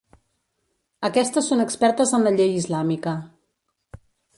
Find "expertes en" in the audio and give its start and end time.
1.67-2.29